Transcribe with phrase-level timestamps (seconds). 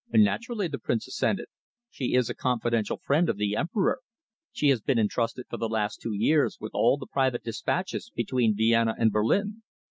[0.13, 1.45] "Naturally," the Prince assented.
[1.91, 3.99] "She is a confidential friend of the Emperor.
[4.51, 8.55] She has been entrusted for the last two years with all the private dispatches between
[8.57, 9.61] Vienna and Berlin."